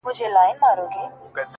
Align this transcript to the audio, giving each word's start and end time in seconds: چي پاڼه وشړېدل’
چي 0.17 0.25
پاڼه 0.61 0.83
وشړېدل’ 0.85 1.47